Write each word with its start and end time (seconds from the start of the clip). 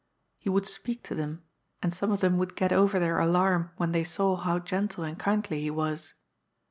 He 0.39 0.49
would 0.49 0.65
speak 0.65 1.03
to 1.03 1.13
them, 1.13 1.43
and 1.83 1.93
some 1.93 2.11
of 2.11 2.21
them 2.21 2.39
would 2.39 2.55
get 2.55 2.71
oyer 2.73 2.97
their 2.97 3.19
alarm 3.19 3.69
when 3.77 3.91
they 3.91 4.03
saw 4.03 4.35
how 4.35 4.57
gentle 4.57 5.03
and 5.03 5.19
kindly 5.19 5.61
he 5.61 5.69
was. 5.69 6.15